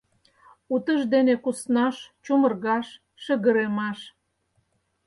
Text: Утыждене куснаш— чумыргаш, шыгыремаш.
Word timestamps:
Утыждене 0.73 1.35
куснаш— 1.43 1.95
чумыргаш, 2.23 2.87
шыгыремаш. 3.23 3.99